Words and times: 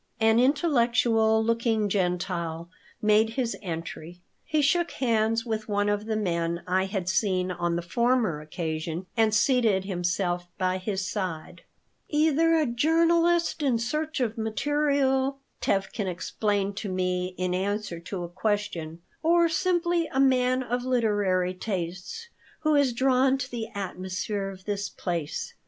An 0.19 0.39
intellectual 0.39 1.43
looking 1.45 1.87
Gentile 1.87 2.71
made 3.03 3.29
his 3.35 3.55
entry. 3.61 4.19
He 4.43 4.63
shook 4.63 4.89
hands 4.93 5.45
with 5.45 5.69
one 5.69 5.89
of 5.89 6.07
the 6.07 6.15
men 6.15 6.63
I 6.65 6.85
had 6.85 7.07
seen 7.07 7.51
on 7.51 7.75
the 7.75 7.83
former 7.83 8.41
occasion 8.41 9.05
and 9.15 9.31
seated 9.31 9.85
himself 9.85 10.47
by 10.57 10.79
his 10.79 11.05
side 11.07 11.61
"Either 12.09 12.55
a 12.55 12.65
journalist 12.65 13.61
in 13.61 13.77
search 13.77 14.19
of 14.19 14.39
material," 14.39 15.37
Tevkin 15.61 16.07
explained 16.07 16.75
to 16.77 16.89
me 16.89 17.35
in 17.37 17.53
answer 17.53 17.99
to 17.99 18.23
a 18.23 18.27
question, 18.27 19.03
"or 19.21 19.47
simply 19.49 20.07
a 20.07 20.19
man 20.19 20.63
of 20.63 20.83
literary 20.83 21.53
tastes 21.53 22.27
who 22.61 22.73
is 22.73 22.91
drawn 22.91 23.37
to 23.37 23.51
the 23.51 23.67
atmosphere 23.75 24.49
of 24.49 24.65
this 24.65 24.89
place." 24.89 25.53